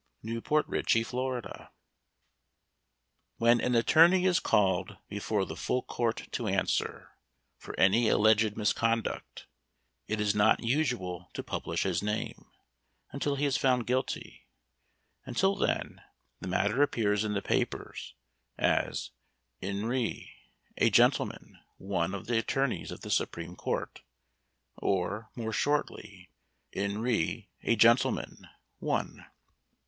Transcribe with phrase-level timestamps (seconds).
[0.23, 1.67] "In Re a Gentleman, One"
[3.37, 7.11] When an attorney is called before the Full Court to answer
[7.59, 9.45] for any alleged misconduct
[10.07, 12.47] it is not usual to publish his name
[13.11, 14.47] until he is found guilty;
[15.23, 16.01] until then
[16.39, 18.15] the matter appears in the papers
[18.57, 19.11] as
[19.61, 20.33] "In re
[20.77, 24.01] a Gentleman, One of the Attorneys of the Supreme Court",
[24.77, 26.31] or, more shortly,
[26.71, 28.49] "In re a Gentleman,
[28.79, 29.27] One".